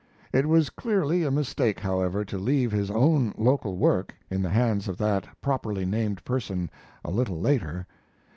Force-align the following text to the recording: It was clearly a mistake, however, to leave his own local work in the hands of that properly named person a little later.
It 0.33 0.47
was 0.47 0.71
clearly 0.71 1.23
a 1.23 1.29
mistake, 1.29 1.79
however, 1.81 2.25
to 2.25 2.39
leave 2.39 2.71
his 2.71 2.89
own 2.89 3.35
local 3.37 3.77
work 3.77 4.15
in 4.31 4.41
the 4.41 4.49
hands 4.49 4.87
of 4.87 4.97
that 4.97 5.27
properly 5.41 5.85
named 5.85 6.25
person 6.25 6.71
a 7.05 7.11
little 7.11 7.39
later. 7.39 7.85